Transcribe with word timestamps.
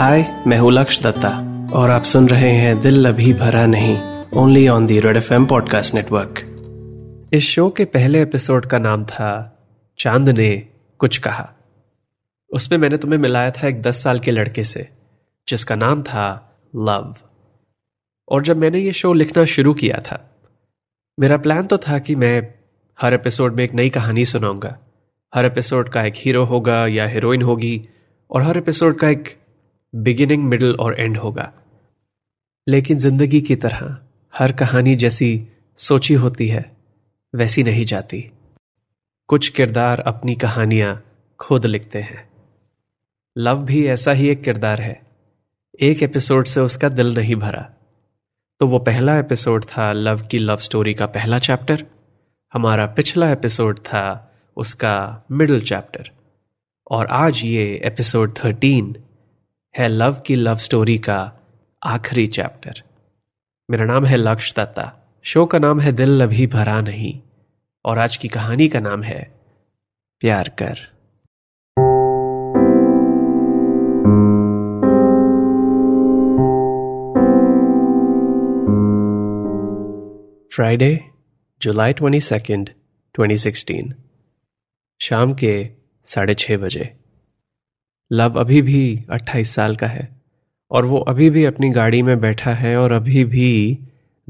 हाय 0.00 0.44
मैं 0.46 0.56
हूँ 0.58 0.72
लक्ष 0.72 1.00
दत्ता 1.02 1.28
और 1.74 1.90
आप 1.90 2.02
सुन 2.02 2.28
रहे 2.28 2.50
हैं 2.50 2.80
Dil 2.80 3.08
Abhi 3.08 3.32
Bhara 3.34 3.66
Nahin 3.66 4.24
only 4.36 4.68
on 4.68 4.86
the 4.86 5.00
Red 5.00 5.16
F 5.16 5.34
M 5.34 5.46
podcast 5.46 5.94
network 5.94 6.40
इस 7.32 7.42
शो 7.42 7.70
के 7.70 7.84
पहले 7.84 8.22
एपिसोड 8.22 8.66
का 8.66 8.78
नाम 8.78 9.04
था, 9.04 9.58
चाँद 9.98 10.28
ने 10.28 10.68
कुछ 10.98 11.18
कहा। 11.18 11.52
उसमें 12.50 12.78
मैंने 12.78 12.96
तुम्हें 12.96 13.18
मिलाया 13.18 13.50
था 13.50 13.68
एक 13.68 13.82
दस 13.82 14.02
साल 14.02 14.18
के 14.18 14.30
लड़के 14.30 14.64
से, 14.64 14.88
जिसका 15.48 15.74
नाम 15.74 16.02
था 16.02 16.56
लव 16.76 17.14
और 18.28 18.42
जब 18.42 18.56
मैंने 18.56 18.78
ये 18.78 18.92
शो 18.92 19.12
लिखना 19.12 19.44
शुरू 19.44 19.74
किया 19.74 20.00
था, 20.00 20.38
मेरा 21.20 21.36
प्लान 21.36 21.66
तो 21.66 21.78
था 21.78 21.98
कि 21.98 22.14
मैं 22.14 22.54
हर 23.00 23.14
एपिसोड 23.14 23.54
में 23.54 23.64
एक 23.64 23.74
नई 23.74 23.90
कहानी 23.90 24.24
सुनाऊँगा। 24.24 24.78
हर 25.34 25.44
एपिसोड 25.44 25.88
का 25.88 26.04
एक 26.04 26.14
हीरो 26.16 26.44
होगा 26.44 26.86
या 26.86 27.06
हीरोइन 27.06 27.42
होगी, 27.42 27.88
और 28.30 28.42
हर 28.42 28.58
एपिसोड 28.58 28.98
का 28.98 29.08
एक 29.08 29.39
बिगिनिंग, 29.94 30.44
मिडल 30.44 30.74
और 30.74 31.00
एंड 31.00 31.16
होगा। 31.16 31.52
लेकिन 32.68 32.98
ज़िंदगी 32.98 33.40
की 33.40 33.56
तरह, 33.56 33.98
हर 34.34 34.52
कहानी 34.52 34.94
जैसी 34.94 35.48
सोची 35.76 36.14
होती 36.14 36.48
है, 36.48 36.76
वैसी 37.34 37.62
नहीं 37.62 37.84
जाती। 37.84 38.30
कुछ 39.28 39.48
किरदार 39.48 40.00
अपनी 40.00 40.34
कहानियाँ 40.34 41.04
खुद 41.40 41.66
लिखते 41.66 41.98
हैं। 41.98 42.30
लव 43.38 43.62
भी 43.62 43.86
ऐसा 43.86 44.12
ही 44.12 44.28
एक 44.28 44.42
किरदार 44.42 44.80
है। 44.80 45.02
एक 45.80 46.02
एपिसोड 46.02 46.44
से 46.44 46.60
उसका 46.60 46.88
दिल 46.88 47.14
नहीं 47.14 47.36
भरा। 47.36 47.70
तो 48.60 48.66
वो 48.66 48.78
पहला 48.78 49.18
एपिसोड 49.18 49.64
था 49.64 49.92
लव 49.92 50.26
की 50.26 50.38
लव 50.38 50.56
स्टोरी 50.56 50.94
का 50.94 51.06
पहला 51.06 51.38
चैप्टर। 51.38 51.86
हमारा 52.52 52.86
पिछला 52.86 53.30
एपिसोड 53.30 53.78
था 53.78 54.32
उसका 54.56 55.24
मिडिल 55.30 55.60
चैप्टर। 55.60 56.10
और 56.90 57.06
आज 57.06 57.44
ये 57.44 57.80
एपिसोड 57.84 58.34
थर्टीन 58.44 58.96
है 59.78 59.88
लव 59.88 60.22
की 60.26 60.36
लव 60.36 60.56
स्टोरी 60.56 60.98
का 60.98 61.32
आखिरी 61.82 62.26
चैप्टर। 62.26 62.82
मेरा 63.70 63.84
नाम 63.84 64.04
है 64.04 64.16
लक्ष 64.16 64.54
दत्ता। 64.54 64.96
शो 65.22 65.46
का 65.46 65.58
नाम 65.58 65.80
है 65.80 65.92
दिल 65.92 66.22
अभी 66.22 66.46
भरा 66.46 66.80
नहीं। 66.80 67.22
और 67.84 67.98
आज 67.98 68.16
की 68.16 68.28
कहानी 68.28 68.68
का 68.68 68.80
नाम 68.80 69.02
है 69.02 69.40
प्यार 70.20 70.48
कर। 70.48 70.74
Friday, 80.54 81.04
July 81.62 81.92
twenty 81.92 82.20
second, 82.20 82.70
twenty 83.14 83.36
sixteen, 83.36 83.94
शाम 85.02 85.34
के 85.34 85.70
साढ़े 86.04 86.34
छह 86.34 86.56
बजे। 86.56 86.99
लव 88.12 88.40
अभी 88.40 88.62
भी 88.62 89.04
अट्ठाईस 89.10 89.50
साल 89.50 89.76
का 89.76 89.86
है 89.86 90.22
और 90.70 90.86
वो 90.86 90.98
अभी 90.98 91.30
भी 91.30 91.44
अपनी 91.44 91.70
गाड़ी 91.70 92.02
में 92.02 92.20
बैठा 92.20 92.54
है 92.54 92.76
और 92.76 92.92
अभी 92.92 93.24
भी 93.24 93.78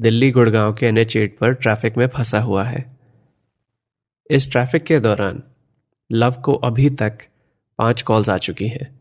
दिल्ली 0.01 0.31
गुड़गांव 0.31 0.75
के 0.75 0.87
एट 0.87 1.39
पर 1.39 1.53
ट्रैफ़िक 1.53 1.97
में 1.97 2.07
फंसा 2.07 2.41
हुआ 2.41 2.65
है। 2.65 2.99
इस 4.31 4.51
ट्रैफ़िक 4.51 4.85
के 4.85 5.01
दौरान 5.01 5.43
लव 6.13 6.33
को 6.45 6.53
अभी 6.53 6.91
तक 6.91 7.19
पाँच 7.79 8.03
कॉल्स 8.03 8.29
आ 8.29 8.37
चुकी 8.39 8.69
हैं। 8.69 9.01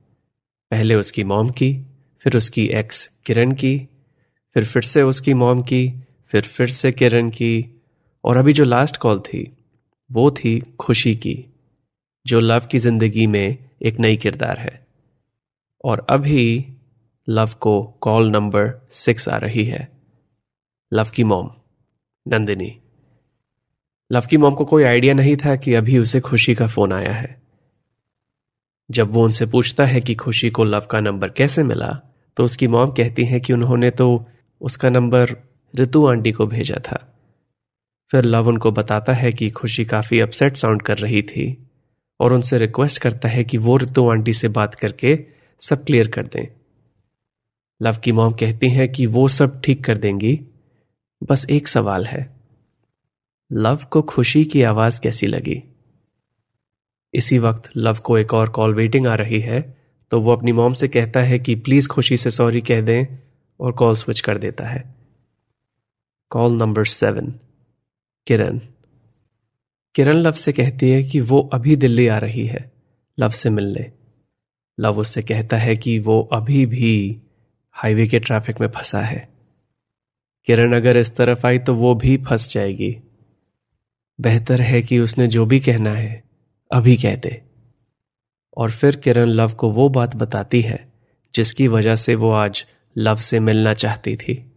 पहले 0.72 0.96
उसकी 0.96 1.24
मॉम 1.24 1.50
की, 1.50 1.86
फिर 2.20 2.38
उसकी 2.38 2.66
एक्स 2.66 3.10
किरण 3.26 3.52
की, 3.52 3.88
फिर 4.54 4.66
फिर 4.66 4.82
से 4.82 5.02
उसकी 5.02 5.34
मॉम 5.34 5.62
की, 5.62 5.94
फिर 6.28 6.42
फिर 6.42 6.68
से 6.68 6.92
किरण 6.92 7.30
की 7.30 7.82
और 8.24 8.38
अभी 8.38 8.54
जो 8.54 8.64
लास्ट 8.64 8.98
कॉल 8.98 9.20
थी, 9.20 9.58
वो 10.12 10.32
थी 10.32 10.60
खुशी 10.60 11.16
की, 11.16 11.46
जो 12.28 12.40
लव 12.40 12.62
की 12.72 12.78
ज़िंदगी 12.78 13.28
में 13.28 13.69
एक 13.82 14.00
नई 14.00 14.18
किरदार 14.18 14.58
है। 14.58 14.88
और 15.86 16.06
अभी 16.10 16.74
लव 17.30 17.50
को 17.60 17.84
कॉल 18.02 18.30
नंबर 18.30 18.88
सिक्स 18.92 19.30
आ 19.30 19.38
रही 19.38 19.64
है। 19.64 19.88
लव 20.94 21.10
की 21.16 21.24
मॉम, 21.24 21.50
नंदिनी। 22.28 22.82
लव 24.12 24.26
की 24.30 24.38
मॉम 24.38 24.54
को 24.56 24.66
कोई 24.66 24.84
आइडिया 24.84 25.14
नहीं 25.14 25.38
था 25.38 25.56
कि 25.56 25.74
अभी 25.74 25.98
उसे 25.98 26.20
खुशी 26.20 26.56
का 26.56 26.68
फ़ोन 26.68 26.94
आया 26.94 27.14
है। 27.14 27.42
जब 28.92 29.12
वो 29.12 29.24
उनसे 29.24 29.46
पूछता 29.46 29.86
है 29.86 30.02
कि 30.02 30.16
खुशी 30.16 30.50
को 30.50 30.64
लव 30.64 30.88
का 30.92 31.00
नंबर 31.00 31.30
कैसे 31.30 31.64
मिला 31.64 32.00
तो 32.38 32.46
उसकी 32.46 32.68
मॉम 32.68 32.92
कहती 32.92 33.26
है 33.26 33.40
कि 33.40 33.54
उन्होंने 33.54 33.92
तो 33.92 34.26
उसका 34.62 34.90
नंबर 34.90 35.30
ऋतु 35.76 36.08
आंटी 36.08 36.32
को 36.32 36.48
भेजा 36.48 36.76
था। 36.76 37.16
फिर 38.12 38.26
लव 38.26 38.48
उनको 38.48 38.72
बताता 38.72 39.14
है 39.14 39.32
कि 39.32 39.50
खुशी 39.50 39.86
काफ़ी 39.86 40.20
अपसेट 40.20 40.58
साउंड 40.58 40.82
कर 40.82 40.98
रही 40.98 41.22
थी। 41.22 41.69
और 42.20 42.34
उनसे 42.34 42.58
रिक्वेस्ट 42.58 43.02
करता 43.02 43.30
है 43.30 43.44
कि 43.44 43.58
वो 43.58 43.78
ऋतु 43.78 44.10
आंटी 44.10 44.34
से 44.34 44.48
बात 44.48 44.76
करके 44.76 45.26
सब 45.62 45.86
क्लियर 45.86 46.08
कर 46.08 46.28
दें। 46.28 46.46
लव 47.82 47.98
की 47.98 48.12
मॉम 48.12 48.34
कहती 48.34 48.70
हैं 48.70 48.92
कि 48.92 49.06
वो 49.06 49.28
सब 49.28 49.62
ठीक 49.62 49.84
कर 49.84 49.98
देंगी। 49.98 50.40
बस 51.24 51.46
एक 51.50 51.68
सवाल 51.68 52.06
है। 52.06 52.40
लव 53.52 53.80
को 53.92 54.02
खुशी 54.02 54.46
की 54.46 54.62
आवाज़ 54.62 55.02
कैसी 55.02 55.28
लगी? 55.28 55.64
इसी 57.14 57.38
वक्त 57.40 57.72
लव 57.78 57.98
को 58.04 58.18
एक 58.18 58.34
और 58.34 58.50
कॉल 58.50 58.74
वेटिंग 58.74 59.08
आ 59.08 59.16
रही 59.16 59.40
है 59.40 59.78
तो 60.12 60.20
वो 60.22 60.32
अपनी 60.32 60.52
मॉम 60.52 60.74
से 60.74 60.88
कहता 60.88 61.22
है 61.22 61.40
कि 61.40 61.56
प्लीज़ 61.56 61.88
खुशी 61.88 62.18
से 62.18 62.32
सॉरी 62.32 62.62
कह 62.62 62.82
दें 62.82 63.06
और 63.60 63.72
कॉल 63.72 63.96
स्विच 63.96 64.22
कर 64.22 64.38
देता 64.38 64.68
है। 64.68 64.96
Call 66.30 66.54
number 66.54 66.86
seven 66.86 67.34
Kiran. 68.28 68.60
Kiran 69.96 70.16
Luv 70.16 70.32
से 70.32 70.54
कहती 70.54 70.90
है 70.90 71.04
कि 71.04 71.20
वो 71.20 71.50
अभी 71.54 71.76
दिल्ली 71.76 72.08
आ 72.08 72.18
रही 72.18 72.46
है, 72.46 72.72
लव 73.20 73.30
से 73.30 73.50
मिलने। 73.50 73.92
लव 74.80 75.00
उससे 75.00 75.22
कहता 75.22 75.58
है 75.58 75.76
कि 75.76 76.00
वो 76.00 76.30
अभी 76.34 76.66
भी 76.66 77.22
हाईवे 77.72 78.08
के 78.08 78.20
ट्रैफ़िक 78.20 78.62
में 78.62 78.68
फंसा 78.68 79.02
है। 79.02 79.30
किरण 80.46 80.76
अगर 80.76 80.98
इस 80.98 81.16
तरफ़ 81.16 81.48
आई 81.48 81.60
तो 81.60 81.76
वो 81.76 81.96
भी 81.96 82.18
फंस 82.18 82.54
जाएगी। 82.54 82.98
बेहतर 84.22 84.62
है 84.62 84.82
कि 84.82 85.00
उसने 85.00 85.28
जो 85.28 85.46
भी 85.46 85.60
कहना 85.60 85.92
है, 85.92 86.24
अभी 86.72 86.98
कह 86.98 87.16
दे। 87.16 87.44
और 88.58 88.72
फिर 88.72 88.96
किरण 88.96 89.26
लव 89.26 89.52
को 89.52 89.72
वो 89.72 89.90
बात 89.90 90.16
बताती 90.16 90.62
है, 90.62 90.94
जिसकी 91.36 91.68
वजह 91.68 91.96
से 91.96 92.16
वो 92.16 92.32
आज 92.32 92.66
लव 92.98 93.16
से 93.16 93.40
मिलना 93.40 93.74
चाहती 93.74 94.16
थी। 94.16 94.52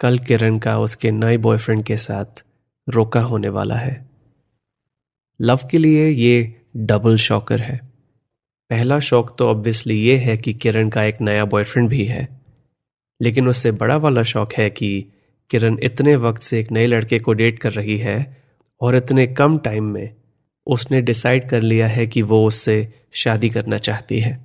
कल 0.00 0.18
किरण 0.18 0.58
का 0.58 0.78
उसके 0.78 1.10
नए 1.10 1.36
बॉयफ्रेंड 1.36 1.84
के 1.84 1.96
साथ 1.96 2.44
रोका 2.88 3.20
होने 3.20 3.48
वाला 3.48 3.76
है। 3.76 4.11
लव 5.40 5.60
के 5.70 5.78
लिए 5.78 6.08
ये 6.08 6.62
डबल 6.76 7.16
शॉकर 7.16 7.60
है। 7.60 7.80
पहला 8.70 8.98
शौक 8.98 9.36
तो 9.38 9.48
ऑब्वियसली 9.48 9.94
ये 10.00 10.16
है 10.16 10.36
कि 10.36 10.52
किरण 10.54 10.88
का 10.88 11.04
एक 11.04 11.20
नया 11.20 11.44
बॉयफ्रेंड 11.44 11.88
भी 11.88 12.04
है। 12.04 12.28
लेकिन 13.22 13.48
उससे 13.48 13.70
बड़ा 13.70 13.96
वाला 13.96 14.22
शौक 14.22 14.52
है 14.52 14.70
कि 14.70 15.04
किरण 15.50 15.78
इतने 15.82 16.16
वक्त 16.16 16.42
से 16.42 16.60
एक 16.60 16.72
नए 16.72 16.86
लड़के 16.86 17.18
को 17.18 17.32
डेट 17.32 17.58
कर 17.58 17.72
रही 17.72 17.98
है 17.98 18.42
और 18.80 18.96
इतने 18.96 19.26
कम 19.26 19.58
टाइम 19.58 19.84
में 19.84 20.14
उसने 20.66 21.00
डिसाइड 21.00 21.48
कर 21.48 21.62
लिया 21.62 21.86
है 21.86 22.06
कि 22.06 22.22
वो 22.22 22.46
उससे 22.46 22.94
शादी 23.12 23.48
करना 23.48 23.78
चाहती 23.78 24.20
है। 24.20 24.44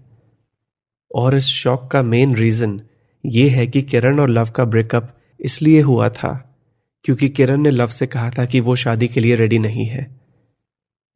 और 1.16 1.36
इस 1.36 1.46
शौक 1.46 1.90
का 1.92 2.02
मेन 2.02 2.36
रीजन 2.36 2.82
ये 3.26 3.50
है 3.50 3.68
कि 3.68 3.82
किरण 3.82 4.20
और 4.20 4.30
लव 4.30 4.50
का 4.50 4.66
ब्रेकअप 4.66 5.18
इसलिए 5.40 5.82
हुआ 5.82 6.10
था 6.10 6.60
क्योंकि 7.04 7.30
किरण 7.30 7.62
ने 7.62 7.72
लव 7.72 7.88
से 7.88 8.08
कहा 8.08 8.30
था 8.30 8.46
कि 8.46 8.60
वो 8.60 8.76
शादी 8.76 9.08
के 9.08 9.20
लिए 9.20 9.36
रेडी 9.36 9.60
नहीं 9.60 9.86
है। 9.86 10.27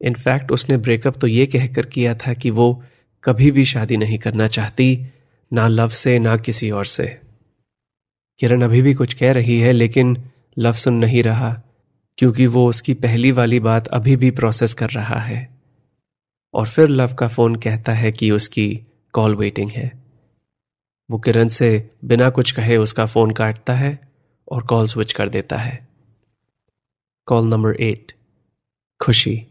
इनफैक्ट 0.02 0.52
उसने 0.52 0.76
ब्रेकअप 0.76 1.16
तो 1.16 1.26
ये 1.26 1.46
कहकर 1.46 1.86
किया 1.86 2.14
था 2.14 2.34
कि 2.34 2.50
वो 2.50 2.84
कभी 3.24 3.50
भी 3.50 3.64
शादी 3.64 3.96
नहीं 3.96 4.18
करना 4.18 4.48
चाहती, 4.48 5.06
ना 5.52 5.68
लव 5.68 5.88
से, 5.88 6.18
ना 6.18 6.36
किसी 6.36 6.70
और 6.70 6.84
से। 6.84 7.20
किरण 8.38 8.62
अभी 8.62 8.82
भी 8.82 8.94
कुछ 8.94 9.14
कह 9.14 9.32
रही 9.32 9.60
है, 9.60 9.72
लेकिन 9.72 10.24
लव 10.58 10.72
सुन 10.72 10.94
नहीं 10.94 11.22
रहा, 11.22 11.62
क्योंकि 12.18 12.46
वो 12.46 12.68
उसकी 12.68 12.94
पहली 12.94 13.32
वाली 13.32 13.60
बात 13.60 13.86
अभी 13.86 14.16
भी 14.16 14.30
प्रोसेस 14.30 14.74
कर 14.74 14.90
रहा 14.90 15.18
है। 15.18 15.60
और 16.54 16.68
फिर 16.68 16.88
लव 16.88 17.14
का 17.14 17.28
फ़ोन 17.28 17.56
कहता 17.56 17.92
है 17.92 18.12
कि 18.12 18.30
उसकी 18.30 18.80
कॉल 19.12 19.34
वेटिंग 19.34 19.70
है। 19.70 20.02
वो 21.10 21.18
किरण 21.18 21.48
से 21.48 21.90
बिना 22.04 22.30
कुछ 22.30 22.52
कहे 22.52 22.76
उसका 22.76 23.06
फ़ोन 23.06 23.30
काटता 23.30 23.72
है 23.72 23.98
और 24.52 24.62
कॉल 24.62 24.86
स्विच 24.86 25.12
कर 25.12 25.28
देता 25.28 25.56
है। 25.56 25.88
Call 27.26 27.46
number 27.46 27.74
eight 27.74 28.12
Khushi. 29.00 29.46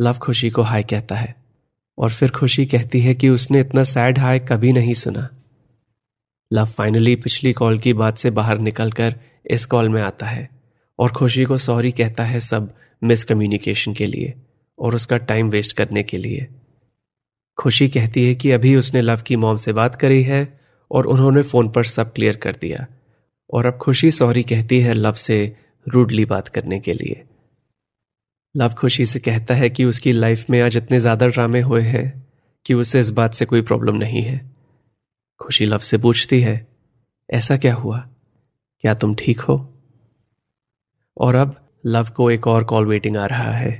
Luv 0.00 0.12
Khushi 0.12 0.50
को 0.50 0.62
हाय 0.62 0.82
कहता 0.82 1.14
है 1.14 1.34
और 1.98 2.10
फिर 2.10 2.30
खुशी 2.30 2.66
कहती 2.66 3.00
है 3.00 3.14
कि 3.14 3.28
उसने 3.28 3.60
इतना 3.60 3.82
सैड 3.82 4.18
हाय 4.18 4.38
कभी 4.38 4.72
नहीं 4.72 4.94
सुना। 4.94 5.28
लव 6.52 6.66
फाइनली 6.66 7.16
पिछली 7.16 7.52
कॉल 7.52 7.78
की 7.78 7.92
बात 7.92 8.18
से 8.18 8.30
बाहर 8.30 8.58
निकलकर 8.58 9.14
इस 9.50 9.66
कॉल 9.66 9.88
में 9.88 10.02
आता 10.02 10.26
है 10.26 10.50
और 10.98 11.10
खुशी 11.10 11.44
को 11.44 11.56
सॉरी 11.56 11.92
कहता 11.92 12.24
है 12.24 12.40
सब 12.40 12.74
मिसकम्युनिकेशन 13.04 13.94
के 13.94 14.06
लिए 14.06 14.34
और 14.78 14.94
उसका 14.94 15.16
टाइम 15.16 15.50
वेस्ट 15.50 15.76
करने 15.76 16.02
के 16.02 16.18
लिए। 16.18 16.48
खुशी 17.58 17.88
कहती 17.88 18.28
है 18.28 18.34
कि 18.34 18.50
अभी 18.50 18.76
उसने 18.76 19.00
लव 19.00 19.22
की 19.26 19.36
मॉम 19.36 19.56
से 19.56 19.72
बात 19.72 19.94
करी 19.94 20.22
है 20.22 20.60
और 20.90 21.06
उन्होंने 21.06 21.42
फ़ोन 21.42 21.70
पर 21.70 21.84
सब 21.84 22.12
क्लियर 22.12 22.36
कर 22.36 22.56
दिया 22.60 22.86
और 23.50 23.66
अब 23.66 23.76
खुशी 23.76 24.10
सॉरी 24.10 24.42
कहती 24.42 24.80
है 24.80 24.94
लव 24.94 25.12
से 25.12 25.56
रूडली 25.88 26.24
बात 26.24 26.48
करने 26.48 26.80
के 26.80 26.94
लिए। 26.94 27.24
लव 28.54 28.68
खुशी 28.68 29.04
से 29.06 29.20
कहता 29.20 29.54
है 29.54 29.68
कि 29.70 29.84
उसकी 29.84 30.12
लाइफ 30.12 30.48
में 30.50 30.60
आज 30.60 30.76
इतने 30.76 30.98
ज़्यादा 31.00 31.26
ड्रामे 31.26 31.60
हुए 31.60 31.80
हैं 31.80 32.06
कि 32.66 32.74
उसे 32.74 33.00
इस 33.00 33.10
बात 33.10 33.34
से 33.34 33.44
कोई 33.46 33.62
प्रॉब्लम 33.62 33.96
नहीं 33.96 34.22
है। 34.22 34.40
खुशी 35.40 35.64
लव 35.64 35.78
से 35.78 35.98
पूछती 35.98 36.40
है, 36.40 36.66
ऐसा 37.30 37.56
क्या 37.56 37.74
हुआ? 37.74 37.98
क्या 38.84 38.94
तुम 38.94 39.14
ठीक 39.14 39.40
हो? 39.40 39.56
और 41.16 41.34
अब 41.34 41.54
लव 41.86 42.08
को 42.16 42.30
एक 42.30 42.46
और 42.46 42.64
कॉल 42.64 42.86
वेटिंग 42.86 43.16
आ 43.16 43.26
रहा 43.26 43.52
है, 43.52 43.70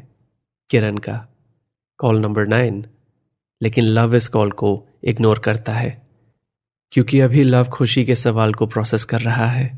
किरण 0.71 0.99
का। 0.99 1.27
कॉल 2.01 2.21
नंबर 2.21 2.47
नाइन 2.47 2.85
लेकिन 3.61 3.85
लव 3.85 4.15
इस 4.15 4.29
कॉल 4.29 4.51
को 4.53 4.71
इग्नोर 5.05 5.39
करता 5.39 5.73
है, 5.73 5.91
क्योंकि 6.93 7.21
अभी 7.21 7.43
लव 7.45 7.69
खुशी 7.69 8.05
के 8.05 8.15
सवाल 8.15 8.55
को 8.55 8.67
प्रोसेस 8.67 9.05
कर 9.05 9.21
रहा 9.21 9.47
है। 9.47 9.69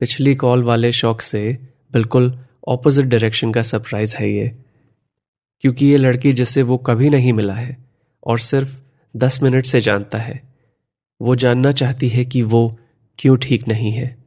पिछली 0.00 0.34
कॉल 0.34 0.62
वाले 0.64 0.92
शौक 0.92 1.20
से 1.20 1.58
बिल्कुल 1.92 2.30
ऑपोजिट 2.68 3.06
डायरेक्शन 3.06 3.52
का 3.52 3.62
सरप्राइज़ 3.62 4.16
है 4.16 4.30
ये। 4.30 4.58
क्योंकि 5.60 5.86
ये 5.86 5.96
लड़की 5.96 6.32
जिसे 6.32 6.62
वो 6.62 6.78
कभी 6.78 7.10
नहीं 7.10 7.32
मिला 7.32 7.54
है 7.54 7.84
और 8.26 8.38
सिर्फ़ 8.38 8.80
दस 9.16 9.42
मिनट 9.42 9.66
से 9.66 9.80
जानता 9.80 10.18
है, 10.18 10.42
वो 11.22 11.34
जानना 11.36 11.72
चाहती 11.72 12.08
है 12.08 12.24
कि 12.24 12.42
वो 12.42 12.78
क्यों 13.18 13.36
ठीक 13.36 13.68
नहीं 13.68 13.92
है। 13.92 14.18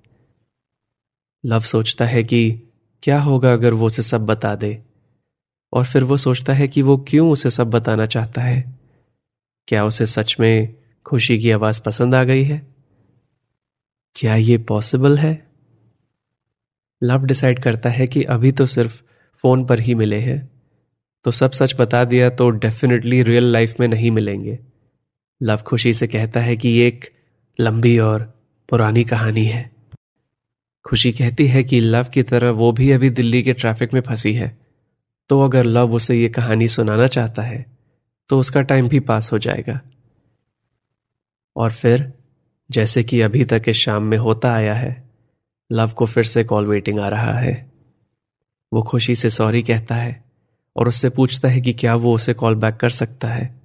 लव 1.46 1.60
सोचता 1.60 2.06
है 2.06 2.24
कि 2.24 2.62
क्या 3.04 3.22
होगा 3.22 3.54
अगर 3.54 3.74
वो 3.74 3.86
उसे 3.86 4.02
सब 4.02 4.26
बता 4.26 4.56
दे, 4.56 4.84
और 5.74 5.86
फिर 5.86 6.04
वो 6.04 6.18
सोचता 6.18 6.54
है 6.54 6.68
कि 6.68 6.82
वो 6.82 6.98
क्यों 6.98 7.32
उसे 7.32 7.52
सब 7.52 7.70
बताना 7.70 8.06
चाहता 8.06 8.42
है। 8.42 8.80
क्या 9.68 9.86
उसे 9.86 10.06
सच 10.06 10.36
में 10.40 10.76
खुशी 11.06 11.40
की 11.40 11.52
आवाज़ 11.52 11.82
पसंद 11.82 12.16
आ 12.16 12.24
गई 12.24 12.44
है? 12.44 12.68
क्या 14.16 14.36
ये 14.36 14.58
पॉसिबल 14.58 15.18
है? 15.18 15.50
लव 17.03 17.24
डिसाइड 17.25 17.59
करता 17.59 17.89
है 17.89 18.07
कि 18.07 18.24
अभी 18.24 18.51
तो 18.51 18.65
सिर्फ़ 18.65 19.01
फ़ोन 19.44 19.65
पर 19.65 19.80
ही 19.80 19.95
मिले 19.95 20.19
हैं। 20.19 20.51
तो 21.25 21.31
सब 21.31 21.51
सच 21.51 21.75
बता 21.80 22.03
दिया 22.06 22.30
तो 22.30 22.50
डेफिनेटली 22.50 23.24
रियल 23.24 23.44
लाइफ 23.44 23.80
में 23.80 23.88
नहीं 23.88 24.12
मिलेंगे। 24.12 24.59
लव 25.42 25.57
खुशी 25.57 25.94
से 25.94 26.07
कहता 26.07 26.39
है 26.39 26.57
कि 26.57 26.80
एक 26.80 27.09
लंबी 27.59 28.00
और 28.00 28.33
पुरानी 28.69 29.03
कहानी 29.03 29.45
है। 29.45 29.71
खुशी 30.86 31.12
कहती 31.12 31.48
है 31.48 31.63
कि 31.63 31.80
लव 31.80 32.03
की 32.03 32.24
तरह 32.24 32.50
वो 32.50 32.71
भी 32.71 32.92
अभी 32.92 33.09
दिल्ली 33.09 33.44
के 33.44 33.53
ट्रैफ़िक 33.53 33.94
में 33.94 34.01
फंसी 34.01 34.33
है। 34.33 34.57
तो 35.30 35.42
अगर 35.42 35.65
लव 35.65 35.94
उसे 35.94 36.15
ये 36.15 36.30
कहानी 36.30 36.68
सुनाना 36.68 37.07
चाहता 37.07 37.42
है 37.42 37.65
तो 38.30 38.39
उसका 38.39 38.62
टाइम 38.62 38.88
भी 38.88 39.00
पास 39.00 39.31
हो 39.33 39.39
जाएगा। 39.39 39.81
और 41.56 41.71
फिर, 41.71 42.13
जैसे 42.71 43.03
कि 43.03 43.21
अभी 43.21 43.45
तक 43.45 43.63
इस 43.68 43.77
शाम 43.77 44.03
में 44.03 44.18
होता 44.18 44.53
आया 44.53 44.74
है 44.74 45.11
लव 45.72 45.92
को 45.92 46.06
फिर 46.06 46.24
से 46.24 46.44
कॉल 46.44 46.68
वेटिंग 46.68 47.00
आ 47.00 47.08
रहा 47.08 47.34
है। 47.34 47.72
वो 48.74 48.82
खुशी 48.82 49.16
से 49.16 49.30
सॉरी 49.30 49.64
कहता 49.64 49.96
है 49.96 50.24
और 50.76 50.88
उससे 50.88 51.10
पूछता 51.10 51.50
है 51.50 51.62
कि 51.62 51.74
क्या 51.74 51.96
वो 51.96 52.16
उसे 52.16 52.34
कॉल 52.34 52.56
बैक 52.56 52.76
कर 52.76 52.90
सकता 52.90 53.28
है। 53.28 53.62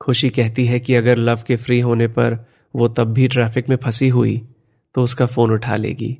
खुशी 0.00 0.30
कहती 0.30 0.66
है 0.66 0.80
कि 0.80 0.94
अगर 0.94 1.16
लव 1.16 1.42
के 1.46 1.56
फ्री 1.56 1.80
होने 1.80 2.08
पर 2.08 2.46
वो 2.76 2.88
तब 2.88 3.04
भी 3.04 3.28
ट्रैफ़िक 3.28 3.68
में 3.68 3.76
फंसी 3.76 4.08
हुई 4.08 4.48
तो 4.94 5.02
उसका 5.02 5.26
फ़ोन 5.26 5.50
उठा 5.50 5.76
लेगी। 5.76 6.18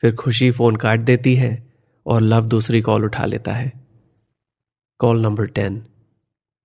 फिर 0.00 0.14
खुशी 0.14 0.50
फ़ोन 0.50 0.76
काट 0.76 1.00
देती 1.00 1.34
है 1.34 1.72
और 2.06 2.20
लव 2.20 2.48
दूसरी 2.48 2.80
कॉल 2.80 3.04
उठा 3.04 3.24
लेता 3.24 3.52
है। 3.52 3.72
Call 4.98 5.22
number 5.22 5.46
ten 5.46 5.86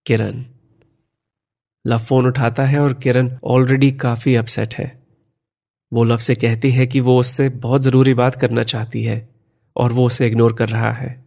Kiran. 0.05 0.45
Luv 1.87 1.97
phone 1.97 2.27
उठाता 2.27 2.65
है 2.65 2.79
और 2.79 2.93
किरण 2.93 3.37
ऑलरेडी 3.43 3.91
काफ़ी 3.91 4.35
अपसेट 4.35 4.75
है। 4.75 4.98
वो 5.91 6.03
लव 6.03 6.17
से 6.17 6.35
कहती 6.35 6.71
है 6.71 6.87
कि 6.87 6.99
वो 6.99 7.19
उससे 7.19 7.49
बहुत 7.49 7.81
ज़रूरी 7.81 8.13
बात 8.13 8.35
करना 8.35 8.63
चाहती 8.63 9.03
है 9.03 9.27
और 9.75 9.91
वो 9.91 10.05
उसे 10.05 10.27
इग्नोर 10.27 10.53
कर 10.53 10.69
रहा 10.69 10.91
है। 10.91 11.25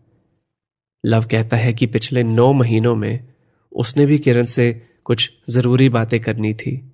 लव 1.05 1.25
कहता 1.25 1.57
है 1.57 1.73
कि 1.73 1.87
पिछले 1.87 2.23
नौ 2.23 2.53
महीनों 2.53 2.95
में 2.97 3.29
उसने 3.73 4.07
भी 4.07 4.19
किरण 4.19 4.45
से 4.45 4.73
कुछ 5.05 5.31
ज़रूरी 5.51 5.89
बातें 5.89 6.19
करनी 6.21 6.55
थी, 6.55 6.93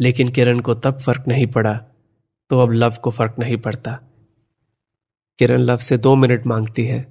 लेकिन 0.00 0.28
किरण 0.28 0.60
को 0.60 0.74
तब 0.74 0.98
फ़र्क 0.98 1.24
नहीं 1.28 1.46
पड़ा 1.46 1.74
तो 2.50 2.58
अब 2.60 2.72
लव 2.72 2.96
को 3.02 3.10
फ़र्क 3.10 3.34
नहीं 3.38 3.56
पड़ता। 3.56 3.98
किरण 5.38 5.60
लव 5.60 5.76
से 5.76 5.98
दो 5.98 6.14
मिनट 6.16 6.46
मांगती 6.46 6.84
है 6.84 7.06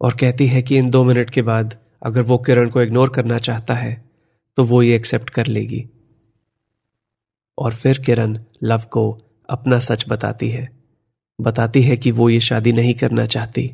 और 0.00 0.14
कहती 0.14 0.46
है 0.46 0.62
कि 0.62 0.76
इन 0.78 0.90
दो 0.90 1.04
मिनट 1.04 1.30
के 1.30 1.42
बाद 1.42 1.78
अगर 2.02 2.22
वो 2.22 2.38
किरण 2.38 2.68
को 2.70 2.82
इग्नोर 2.82 3.08
करना 3.08 3.38
चाहता 3.38 3.74
है 3.74 3.94
तो 4.58 4.64
वो 4.64 4.82
ये 4.82 4.96
एक्सेप्ट 4.96 5.30
कर 5.30 5.46
लेगी। 5.46 5.84
और 7.58 7.74
फिर 7.74 7.98
किरण 7.98 8.38
लव 8.62 8.82
को 8.90 9.25
अपना 9.48 9.78
सच 9.78 10.04
बताती 10.08 10.48
है। 10.50 10.68
बताती 11.38 11.82
है 11.82 11.96
कि 11.96 12.10
वो 12.10 12.28
ये 12.30 12.40
शादी 12.40 12.72
नहीं 12.72 12.94
करना 12.94 13.26
चाहती, 13.26 13.66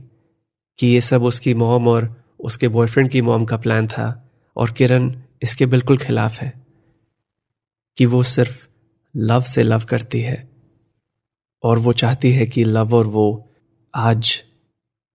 कि 0.78 0.86
ये 0.86 1.00
सब 1.00 1.22
उसकी 1.22 1.54
मॉम 1.54 1.88
और 1.88 2.14
उसके 2.40 2.68
बॉयफ्रेंड 2.68 3.10
की 3.10 3.20
मॉम 3.20 3.44
का 3.44 3.56
प्लान 3.56 3.86
था 3.88 4.06
और 4.56 4.70
किरण 4.70 5.14
इसके 5.42 5.66
बिल्कुल 5.66 5.98
खिलाफ 5.98 6.40
है, 6.40 6.52
कि 7.98 8.06
वो 8.06 8.22
सिर्फ़ 8.22 8.66
लव 9.14 9.42
से 9.42 9.62
लव 9.62 9.84
करती 9.88 10.20
है 10.20 10.48
और 11.62 11.78
वो 11.78 11.92
चाहती 11.92 12.32
है 12.32 12.46
कि 12.46 12.64
लव 12.64 12.94
और 12.94 13.06
वो 13.06 13.26
आज 13.94 14.42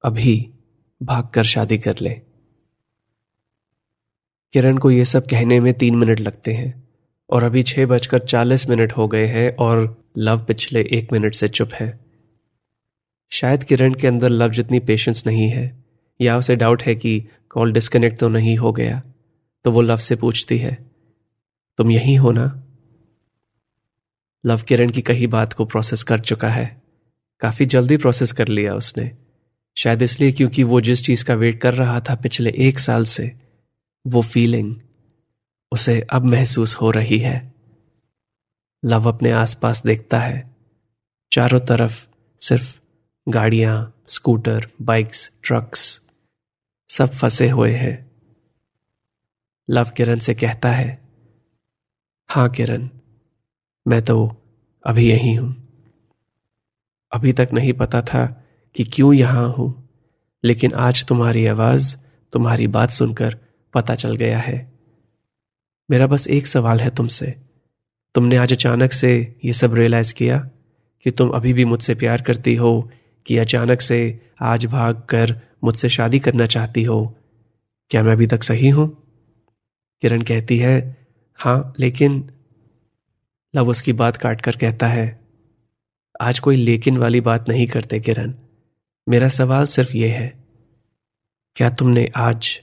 अभी 0.04 0.54
भागकर 1.02 1.44
शादी 1.44 1.78
कर 1.78 1.96
ले। 2.02 2.14
किरण 4.54 4.78
को 4.78 4.92
यह 4.92 5.04
सब 5.04 5.28
कहने 5.28 5.60
में 5.60 5.74
तीन 5.74 5.96
मिनट 5.96 6.20
लगते 6.20 6.54
हैं 6.54 6.88
और 7.30 7.44
अभी 7.44 7.64
छह 7.64 7.86
बजकर 7.86 8.20
चालीस 8.20 8.68
मिनट 8.70 8.94
हो 8.94 9.08
गए 9.08 9.26
हैं 9.26 9.56
और 9.56 9.86
लव 10.18 10.44
पिछले 10.44 10.82
एक 10.92 11.12
मिनट 11.14 11.36
से 11.36 11.48
चुप 11.48 11.74
है। 11.74 12.00
शायद 13.32 13.64
किरण 13.64 13.94
के 13.94 14.08
अंदर 14.08 14.30
लव 14.30 14.52
जितनी 14.52 14.80
पेशेंस 14.80 15.26
नहीं 15.28 15.50
है, 15.50 15.86
या 16.20 16.38
उसे 16.38 16.56
डाउट 16.56 16.84
है 16.84 16.96
कि 16.96 17.20
कॉल 17.50 17.72
डिस्कनेक्ट 17.72 18.20
तो 18.20 18.30
नहीं 18.30 18.56
हो 18.58 18.72
गया 18.72 19.02
तो 19.66 19.72
वो 19.72 19.82
लव 19.82 19.98
से 19.98 20.16
पूछती 20.16 20.58
है, 20.58 20.74
तुम 21.78 21.92
यही 21.92 22.16
हो 22.16 22.32
ना? 22.32 22.46
लव 24.46 24.62
किरण 24.62 24.90
की 24.90 25.02
कही 25.02 25.28
बात 25.28 25.54
को 25.54 25.66
प्रोसेस 25.66 26.04
कर 26.04 26.20
चुका 26.20 26.50
है। 26.50 26.82
काफ़ी 27.42 27.66
जल्दी 27.66 27.98
प्रोसेस 27.98 28.32
कर 28.32 28.48
लिया 28.48 28.76
उसने। 28.76 29.12
शायद 29.78 30.02
इसलिए 30.02 30.32
क्योंकि 30.32 30.64
वो 30.64 30.82
जिस 30.82 31.04
चीज़ 31.06 31.24
का 31.26 31.34
वेट 31.34 31.62
कर 31.62 31.74
रहा 31.74 32.00
था 32.00 32.16
पिछले 32.16 32.54
एक 32.58 32.80
साल 32.80 33.06
से, 33.06 33.32
वो 34.08 34.22
फीलिंग 34.22 34.76
उसे 35.72 36.02
अब 36.02 36.26
महसूस 36.26 36.76
हो 36.76 36.92
रही 36.92 37.18
है। 37.18 37.57
लव 38.88 39.08
अपने 39.08 39.32
आसपास 39.32 39.84
देखता 39.86 40.20
है। 40.20 40.56
चारों 41.32 41.60
तरफ़ 41.60 42.08
सिर्फ़ 42.40 42.80
गाड़ियाँ, 43.30 44.04
स्कूटर, 44.08 44.68
बाइक्स, 44.82 45.32
ट्रक्स 45.44 46.02
सब 46.90 47.12
फंसे 47.12 47.50
हुए 47.50 47.72
हैं। 47.72 48.12
लव 49.70 49.90
किरण 49.98 50.20
से 50.20 50.34
कहता 50.34 50.72
है, 50.72 51.08
हाँ 52.30 52.50
किरण, 52.50 52.90
मैं 53.88 54.06
तो 54.06 54.36
अभी 54.86 55.10
यही 55.10 55.34
हूँ। 55.34 55.68
अभी 57.12 57.34
तक 57.34 57.50
नहीं 57.54 57.74
पता 57.74 58.02
था 58.02 58.26
कि 58.76 58.84
क्यों 58.84 59.14
यहाँ 59.14 59.48
हूँ, 59.50 59.90
लेकिन 60.44 60.74
आज 60.74 61.06
तुम्हारी 61.06 61.46
आवाज़, 61.46 61.98
तुम्हारी 62.34 62.68
बात 62.68 62.90
सुनकर 62.90 63.38
पता 63.74 63.96
चल 63.96 64.16
गया 64.16 64.40
है। 64.40 64.74
मेरा 65.92 66.08
बस 66.08 66.28
एक 66.28 66.48
सवाल 66.48 66.80
है 66.80 66.96
तुमसे। 66.96 67.47
तुमने 68.18 68.38
आज 68.38 68.54
अचानक 68.54 68.92
से 68.92 69.36
यह 69.46 69.52
सब 69.52 69.74
रियलाइज़ 69.76 70.14
किया 70.14 70.50
कि 71.02 71.12
तुम 71.12 71.30
अभी 71.30 71.54
भी 71.54 71.66
मुझसे 71.66 71.96
प्यार 71.96 72.22
करती 72.22 72.56
हो, 72.56 72.92
कि 73.26 73.38
अचानक 73.38 73.82
से 73.82 74.30
आज 74.42 74.66
भाग 74.66 74.96
कर 75.10 75.42
मुझसे 75.64 75.90
शादी 75.90 76.20
करना 76.20 76.46
चाहती 76.46 76.84
हो। 76.84 77.18
क्या 77.90 78.04
मैं 78.04 78.12
अभी 78.12 78.28
तक 78.28 78.44
सही 78.44 78.70
हूँ? 78.70 78.88
किरण 80.02 80.22
कहती 80.22 80.58
है, 80.58 81.08
हाँ, 81.34 81.74
लेकिन 81.80 82.32
लव 83.56 83.70
उसकी 83.70 83.94
बात 83.94 84.18
काट 84.18 84.42
कर 84.42 84.56
कहता 84.56 84.88
है, 84.88 85.20
आज 86.22 86.40
कोई 86.40 86.56
लेकिन 86.56 86.98
वाली 86.98 87.22
बात 87.22 87.50
नहीं 87.50 87.68
करते 87.68 88.00
किरण। 88.00 88.34
मेरा 89.10 89.28
सवाल 89.28 89.66
सिर्फ़ 89.66 89.96
यह 89.98 90.14
है, 90.14 90.34
क्या 91.56 91.70
तुमने 91.70 92.12
आज 92.16 92.60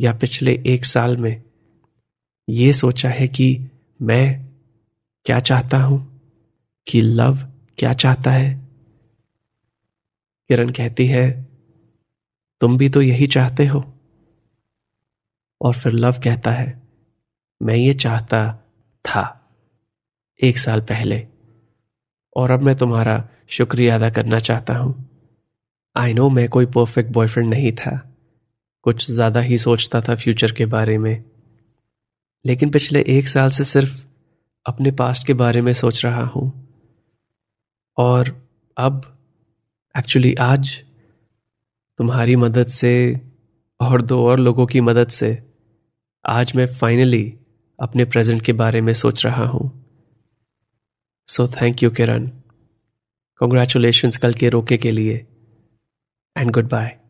या 0.00 0.12
पिछले 0.12 0.62
एक 0.66 0.84
साल 0.84 1.16
में 1.16 1.42
यह 2.48 2.72
सोचा 2.72 3.08
है 3.08 3.28
कि 3.28 3.70
मैं 4.02 4.43
क्या 5.26 5.40
चाहता 5.40 5.78
हूँ? 5.78 6.20
कि 6.88 7.00
लव 7.00 7.38
क्या 7.78 7.92
चाहता 7.92 8.30
है? 8.30 8.64
किरण 10.48 10.70
कहती 10.70 11.06
है, 11.06 11.46
तुम 12.60 12.78
भी 12.78 12.88
तो 12.88 13.02
यही 13.02 13.26
चाहते 13.26 13.66
हो? 13.66 13.84
और 15.60 15.74
फिर 15.74 15.92
लव 15.92 16.12
कहता 16.12 16.50
है, 16.50 16.82
मैं 17.62 17.74
ये 17.74 17.92
चाहता 17.92 18.64
था 19.04 19.50
एक 20.42 20.58
साल 20.58 20.80
पहले, 20.80 21.26
और 22.36 22.50
अब 22.50 22.62
मैं 22.62 22.76
तुम्हारा 22.76 23.28
शुक्रिया 23.48 23.94
अदा 23.94 24.10
करना 24.10 24.38
चाहता 24.38 24.76
हूँ। 24.76 25.10
आई 25.96 26.14
नो 26.14 26.30
मैं 26.30 26.48
कोई 26.48 26.66
परफेक्ट 26.66 27.10
बॉयफ्रेंड 27.10 27.48
नहीं 27.48 27.72
था। 27.72 28.14
कुछ 28.82 29.10
ज़्यादा 29.10 29.40
ही 29.40 29.58
सोचता 29.58 30.00
था 30.00 30.14
फ्यूचर 30.14 30.52
के 30.52 30.66
बारे 30.66 30.98
में। 30.98 31.24
लेकिन 32.46 32.70
पिछले 32.70 33.04
एक 33.08 33.28
साल 33.28 33.50
से 33.50 33.64
सिर्फ़ 33.64 34.04
अपने 34.66 34.90
पास्ट 34.90 35.26
के 35.26 35.32
बारे 35.32 35.60
में 35.60 35.72
सोच 35.72 36.04
रहा 36.04 36.24
हूँ। 36.24 36.68
और 37.96 38.48
अब 38.76 39.18
एक्चुअली 39.98 40.34
आज, 40.34 40.84
तुम्हारी 41.98 42.36
मदद 42.36 42.66
से 42.66 43.20
और 43.80 44.02
दो 44.02 44.26
और 44.26 44.38
लोगों 44.38 44.66
की 44.66 44.80
मदद 44.80 45.08
से 45.08 45.42
आज 46.26 46.56
मैं 46.56 46.66
फाइनली 46.66 47.38
अपने 47.80 48.04
प्रेजेंट 48.04 48.42
के 48.42 48.52
बारे 48.52 48.80
में 48.80 48.92
सोच 48.92 49.26
रहा 49.26 49.44
हूँ। 49.44 49.84
So 51.28 51.46
thank 51.46 51.82
you 51.82 51.90
Kiran 51.90 52.26
congratulation 53.38 54.10
कल 54.22 54.34
के 54.34 54.48
रोके 54.48 54.76
के 54.76 54.90
लिए। 54.90 55.26
And 56.36 56.50
good 56.50 56.68
bye 56.68 57.00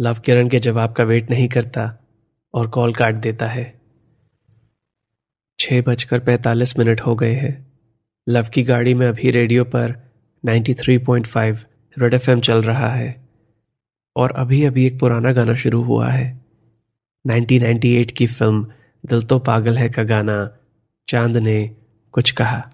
Luv 0.00 0.18
Kiran 0.18 0.48
के 0.48 0.58
जवाब 0.58 0.92
का 0.92 1.04
वेट 1.04 1.30
नहीं 1.30 1.48
करता 1.48 1.98
और 2.54 2.68
कॉल 2.68 2.94
काट 2.94 3.14
देता 3.14 3.46
है। 3.46 3.75
छह 5.66 5.82
बजकर 5.82 6.20
पैंतालीस 6.20 6.78
मिनट 6.78 7.00
हो 7.00 7.14
गए 7.14 7.34
हैं। 7.34 7.72
लव 8.28 8.46
की 8.54 8.62
गाड़ी 8.62 8.94
में 8.94 9.08
अभी 9.08 9.30
रेडियो 9.30 9.64
पर 9.64 10.12
93.5 10.44 11.66
रेड 11.98 12.14
एफएम 12.14 12.40
चल 12.40 12.62
रहा 12.62 12.88
है 12.88 13.28
और 14.16 14.30
अभी 14.30 14.64
अभी 14.64 14.86
एक 14.86 15.00
पुराना 15.00 15.32
गाना 15.32 15.54
शुरू 15.54 15.82
हुआ 15.82 16.08
है। 16.08 16.44
1998 17.26 18.12
की 18.12 18.26
फ़िल्म 18.26 18.72
दिल 19.06 19.22
तो 19.22 19.38
पागल 19.38 19.78
है 19.78 19.88
का 19.88 20.02
गाना 20.02 20.56
चाँद 21.08 21.36
ने 21.36 21.76
कुछ 22.12 22.30
कहा। 22.30 22.72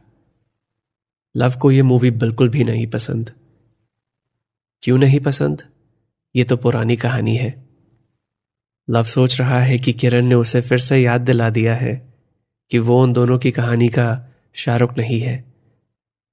लव 1.36 1.52
को 1.60 1.70
यह 1.70 1.84
मूवी 1.84 2.10
बिल्कुल 2.10 2.48
भी 2.48 2.64
नहीं 2.64 2.86
पसंद। 2.86 3.32
क्यों 4.82 4.98
नहीं 4.98 5.20
पसंद? 5.20 5.62
ये 6.36 6.44
तो 6.44 6.56
पुरानी 6.56 6.96
कहानी 6.96 7.36
है। 7.36 7.64
लव 8.90 9.02
सोच 9.02 9.40
रहा 9.40 9.60
है 9.60 9.78
कि 9.78 9.92
किरण 9.92 10.26
ने 10.26 10.34
उसे 10.34 10.60
फिर 10.60 10.78
से 10.78 10.98
याद 10.98 11.20
दिला 11.20 11.50
दिया 11.50 11.74
है। 11.74 12.11
कि 12.72 12.78
वो 12.78 13.02
उन 13.02 13.12
दोनों 13.12 13.38
की 13.38 13.50
कहानी 13.50 13.88
का 13.88 14.26
शाहरुख 14.54 14.98
नहीं 14.98 15.20
है। 15.20 15.52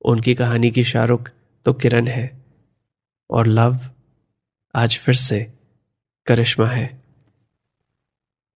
उनकी 0.05 0.35
कहानी 0.35 0.71
की 0.71 0.83
शाहरुख 0.83 1.29
तो 1.65 1.73
किरण 1.73 2.07
है 2.07 2.45
और 3.29 3.47
लव 3.47 3.79
आज 4.75 4.97
फिर 4.97 5.15
से 5.15 5.53
करिश्मा 6.27 6.67
है। 6.67 7.03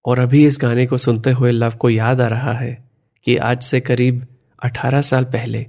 और 0.05 0.19
अभी 0.19 0.45
इस 0.45 0.57
गाने 0.61 0.85
को 0.85 0.97
सुनते 0.97 1.31
हुए 1.31 1.51
लव 1.51 1.75
को 1.75 1.89
याद 1.89 2.21
आ 2.21 2.27
रहा 2.27 2.53
है 2.53 2.89
कि 3.23 3.37
आज 3.37 3.63
से 3.63 3.81
करीब 3.81 4.27
18 4.65 5.01
साल 5.01 5.23
पहले 5.23 5.67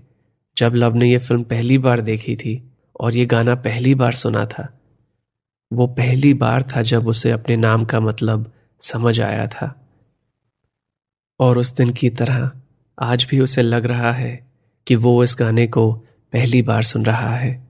जब 0.57 0.75
लव 0.75 0.95
ने 0.95 1.07
यह 1.07 1.19
फ़िल्म 1.19 1.43
पहली 1.43 1.79
बार 1.79 2.01
देखी 2.01 2.37
थी 2.37 2.73
और 3.01 3.17
ये 3.17 3.27
गाना 3.27 3.55
पहली 3.55 3.95
बार 3.95 4.13
सुना 4.13 4.47
था, 4.47 4.81
वो 5.73 5.87
पहली 5.87 6.35
बार 6.35 6.63
था 6.63 6.83
जब 6.83 7.07
उसे 7.09 7.31
अपने 7.31 7.57
नाम 7.57 7.85
का 7.85 8.01
मतलब 8.01 8.53
समझ 8.83 9.21
आया 9.21 9.47
था। 9.47 9.84
और 11.41 11.59
उस 11.59 11.77
दिन 11.77 11.93
की 11.93 12.11
तरह 12.11 12.53
आज 13.03 13.27
भी 13.31 13.41
उसे 13.41 13.63
लग 13.63 13.85
रहा 13.85 14.13
है 14.13 14.53
कि 14.87 14.97
वो 14.97 15.25
इस 15.25 15.37
गाने 15.39 15.67
को 15.67 15.93
पहली 16.33 16.63
बार 16.63 16.83
सुन 16.83 17.05
रहा 17.05 17.37
है। 17.37 17.69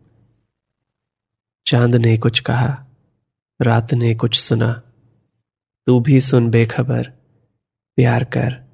चाँद 1.66 1.94
ने 1.94 2.18
कुछ 2.18 2.40
कहा, 2.40 2.86
रात 3.62 3.94
ने 3.94 4.14
कुछ 4.14 4.40
सुना। 4.40 4.82
तू 5.86 6.00
भी 6.00 6.20
सुन 6.20 6.50
बेखबर, 6.50 7.10
प्यार 7.96 8.24
कर 8.24 8.64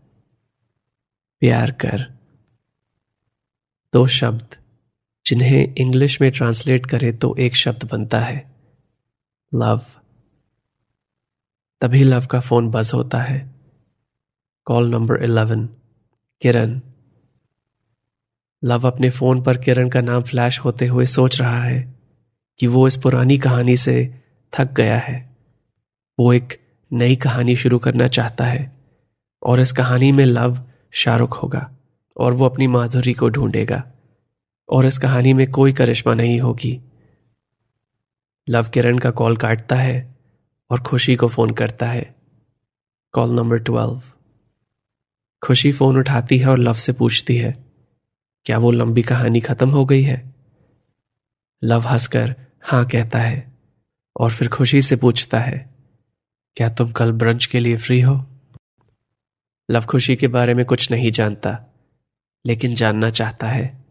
प्यार 1.41 1.71
कर। 1.71 2.01
दो 3.93 4.07
शब्द, 4.07 4.57
जिन्हें 5.27 5.75
इंग्लिश 5.75 6.21
में 6.21 6.33
ट्रांसलेट 6.33 6.87
करे 6.87 7.13
तो 7.13 7.37
एक 7.37 7.57
शब्द 7.57 7.89
बनता 7.93 8.21
है, 8.21 8.57
लव। 9.55 9.81
तभी 11.81 12.05
लव 12.05 12.27
का 12.27 12.41
फ़ोन 12.41 12.71
बज 12.71 12.91
होता 12.95 13.19
है। 13.19 13.60
Call 14.71 14.91
number 14.91 15.25
eleven 15.25 15.69
Kiran 16.43 16.81
Luv 18.65 18.87
अपने 18.87 19.11
फ़ोन 19.11 19.43
पर 19.43 19.59
किरण 19.59 19.89
का 19.89 20.01
नाम 20.01 20.23
फ्लैश 20.23 20.61
होते 20.61 20.87
हुए 20.87 21.05
सोच 21.05 21.41
रहा 21.41 21.63
है 21.63 21.95
कि 22.59 22.67
वो 22.67 22.89
इस 22.89 22.97
पुरानी 22.97 23.39
कहानी 23.39 23.77
से 23.77 24.23
थक 24.59 24.73
गया 24.73 24.99
है। 24.99 25.37
वो 26.21 26.33
एक 26.33 26.61
नई 26.93 27.17
कहानी 27.17 27.57
शुरू 27.57 27.79
करना 27.79 28.09
चाहता 28.09 28.45
है 28.45 28.77
और 29.43 29.61
इस 29.61 29.73
कहानी 29.73 30.13
में 30.13 30.27
लव 30.27 30.65
शाहरुख 30.91 31.43
होगा 31.43 31.77
और 32.17 32.33
वो 32.33 32.45
अपनी 32.45 32.67
माधुरी 32.67 33.13
को 33.13 33.29
ढूंढेगा 33.29 33.93
और 34.69 34.87
इस 34.87 34.99
कहानी 34.99 35.33
में 35.33 35.51
कोई 35.51 35.73
करिश्मा 35.73 36.15
नहीं 36.15 36.41
होगी। 36.41 36.81
लव 38.49 38.69
किरण 38.69 38.99
का 38.99 39.11
कॉल 39.11 39.37
काटता 39.37 39.77
है 39.77 40.17
और 40.71 40.81
खुशी 40.81 41.17
को 41.17 41.29
फ़ोन 41.29 41.51
करता 41.51 41.87
है। 41.87 42.15
Call 43.13 43.31
number 43.31 43.59
twelve 43.59 44.03
Khushi 45.43 45.73
phone 45.73 45.99
उठाती 45.99 46.39
है 46.39 46.49
और 46.49 46.59
लव 46.59 46.75
से 46.75 46.93
पूछती 46.93 47.37
है, 47.37 47.55
क्या 48.45 48.59
वो 48.59 48.71
लंबी 48.71 49.03
कहानी 49.03 49.41
खत्म 49.41 49.71
हो 49.71 49.85
गई 49.85 50.03
है? 50.03 50.35
लव 51.65 51.81
हंसकर, 51.81 52.35
हाँ, 52.63 52.87
कहता 52.87 53.19
है 53.19 53.53
और 54.17 54.31
फिर 54.31 54.49
खुशी 54.49 54.83
से 54.83 54.97
पूछता 54.97 55.41
है, 55.41 55.71
क्या 56.57 56.69
तुम 56.69 56.93
कल 56.93 57.13
ब्रंच 57.13 57.47
के 57.47 57.61
लिए 57.61 57.77
फ्री 57.77 58.01
हो? 58.01 58.27
लव 59.71 59.85
खुशी 59.85 60.17
के 60.17 60.29
बारे 60.29 60.55
में 60.55 60.67
कुछ 60.67 60.91
नहीं 60.91 61.11
जानता, 61.11 61.59
लेकिन 62.47 62.75
जानना 62.75 63.11
चाहता 63.11 63.49
है। 63.49 63.85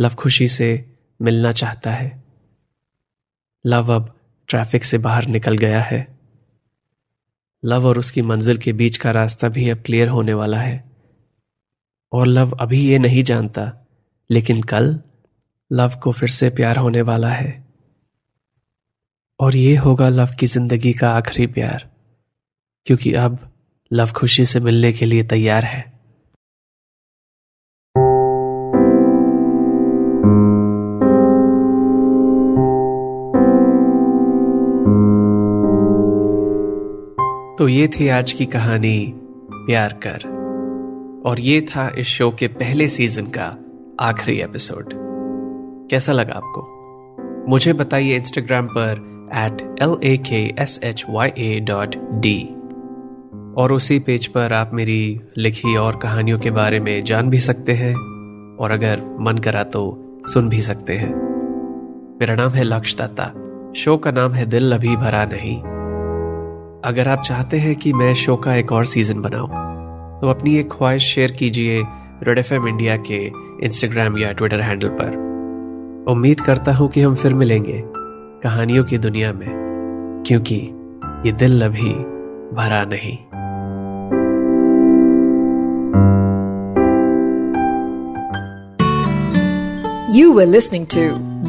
लव 0.00 0.14
खुशी 0.14 0.48
से 0.48 0.96
मिलना 1.22 1.52
चाहता 1.52 1.90
है। 1.90 2.24
लव 3.66 3.92
अब 3.94 4.18
ट्रैफ़िक 4.48 4.84
से 4.84 4.98
बाहर 4.98 5.26
निकल 5.26 5.56
गया 5.56 5.82
है। 5.82 6.09
लव 7.64 7.86
और 7.86 7.98
उसकी 7.98 8.22
मंजिल 8.22 8.58
के 8.58 8.72
बीच 8.72 8.96
का 8.96 9.10
रास्ता 9.10 9.48
भी 9.48 9.68
अब 9.70 9.82
क्लियर 9.86 10.08
होने 10.08 10.34
वाला 10.34 10.60
है। 10.60 10.90
और 12.12 12.26
लव 12.26 12.50
अभी 12.60 12.80
ये 12.80 12.98
नहीं 12.98 13.22
जानता, 13.22 13.72
लेकिन 14.30 14.62
कल 14.62 14.98
लव 15.72 15.98
को 16.02 16.12
फिर 16.12 16.28
से 16.28 16.50
प्यार 16.50 16.76
होने 16.76 17.02
वाला 17.02 17.28
है। 17.28 17.64
और 19.40 19.56
ये 19.56 19.76
होगा 19.76 20.08
लव 20.08 20.34
की 20.40 20.46
ज़िंदगी 20.46 20.92
का 20.92 21.10
आखिरी 21.10 21.46
प्यार, 21.46 21.88
क्योंकि 22.86 23.12
अब 23.12 23.38
लव 23.90 24.10
खुशी 24.10 24.44
से 24.44 24.60
मिलने 24.60 24.92
के 24.92 25.06
लिए 25.06 25.22
तैयार 25.24 25.64
है। 25.64 25.99
तो 37.60 37.68
ये 37.68 37.88
थी 37.88 38.08
आज 38.08 38.32
की 38.32 38.44
कहानी, 38.46 39.12
प्यार 39.52 39.92
कर। 40.06 40.22
और 41.26 41.40
ये 41.40 41.60
था 41.60 41.92
इस 41.98 42.06
शो 42.06 42.30
के 42.30 42.48
पहले 42.48 42.88
सीज़न 42.88 43.26
का 43.26 43.56
आखिरी 44.00 44.40
एपिसोड। 44.40 44.92
कैसा 45.90 46.12
लगा 46.12 46.34
आपको? 46.34 46.62
मुझे 47.48 47.72
बताइए 47.72 48.16
इंस्टाग्राम 48.16 48.66
पर 48.66 49.02
at 49.36 49.82
L 49.82 49.96
A 50.04 50.16
K 50.16 50.62
S 50.62 50.80
H 50.84 51.04
Y 51.10 51.32
A 51.38 51.60
dot 51.60 51.96
D 52.12 52.44
और 53.56 53.72
उसी 53.72 53.98
पेज 53.98 54.26
पर 54.26 54.52
आप 54.52 54.70
मेरी 54.74 55.20
लिखी 55.38 55.76
और 55.76 55.96
कहानियों 55.96 56.38
के 56.38 56.50
बारे 56.50 56.80
में 56.80 57.04
जान 57.04 57.30
भी 57.30 57.38
सकते 57.38 57.72
हैं, 57.72 57.94
और 58.56 58.70
अगर 58.70 59.16
मन 59.20 59.38
करा 59.38 59.62
तो 59.62 59.82
सुन 60.26 60.48
भी 60.48 60.62
सकते 60.62 60.94
हैं। 60.94 61.14
मेरा 62.20 62.34
नाम 62.34 62.50
है 62.50 62.62
लक्ष 62.62 62.96
दत्ता 62.96 63.32
शो 63.76 63.96
का 63.96 64.10
नाम 64.10 64.32
है 64.32 64.46
दिल 64.46 64.74
अभी 64.74 64.96
भरा 64.96 65.24
नहीं। 65.24 65.62
अगर 66.84 67.08
आप 67.08 67.22
चाहते 67.22 67.58
हैं 67.58 67.74
कि 67.76 67.92
मैं 67.92 68.12
शो 68.14 68.36
का 68.36 68.54
एक 68.56 68.72
और 68.72 68.84
सीज़न 68.86 69.20
बनाऊँ 69.22 69.48
तो 70.20 70.28
अपनी 70.28 70.56
एक 70.58 70.68
ख्वाहिश 70.72 71.14
शेयर 71.14 71.32
कीजिए 71.32 71.82
रेड 72.22 72.38
एफएम 72.38 72.68
इंडिया 72.68 72.96
के 73.10 73.18
इंस्टाग्राम 73.66 74.18
या 74.18 74.30
ट्विटर 74.32 74.60
हैंडल 74.60 74.88
पर 75.00 76.06
उम्मीद 76.08 76.40
करता 76.40 76.72
हूँ 76.74 76.88
कि 76.88 77.02
हम 77.02 77.14
फिर 77.14 77.34
मिलेंगे 77.34 77.82
कहानियों 78.42 78.84
की 78.84 78.98
दुनिया 78.98 79.32
में 79.32 79.48
क्योंकि 80.26 80.56
ये 81.26 81.32
दिल 81.32 81.64
अभी 81.64 81.92
भरा 82.54 82.84
नहीं 82.84 83.18
You 90.12 90.32
were 90.32 90.46
listening 90.46 90.86
to 90.88 91.02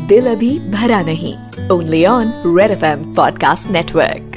Dil 0.08 0.28
Abhi 0.32 0.50
Bhara 0.74 1.00
Nahi, 1.04 1.32
only 1.70 2.06
on 2.08 2.34
Red 2.58 2.72
FM 2.72 3.16
Podcast 3.16 3.72
Network. 3.72 4.31